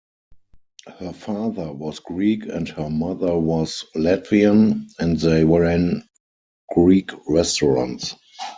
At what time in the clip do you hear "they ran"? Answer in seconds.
5.19-6.01